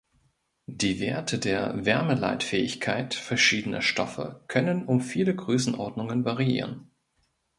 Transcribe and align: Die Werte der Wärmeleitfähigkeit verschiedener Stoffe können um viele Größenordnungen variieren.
Die 0.65 0.99
Werte 0.99 1.37
der 1.37 1.85
Wärmeleitfähigkeit 1.85 3.13
verschiedener 3.13 3.83
Stoffe 3.83 4.43
können 4.47 4.87
um 4.87 4.99
viele 4.99 5.35
Größenordnungen 5.35 6.25
variieren. 6.25 6.89